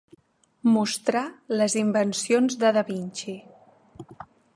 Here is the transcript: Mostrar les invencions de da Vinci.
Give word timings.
Mostrar 0.77 1.21
les 1.61 1.75
invencions 1.81 2.57
de 2.65 2.73
da 2.79 2.83
Vinci. 2.89 3.37